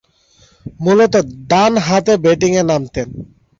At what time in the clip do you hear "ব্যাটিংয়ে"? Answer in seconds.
2.23-2.63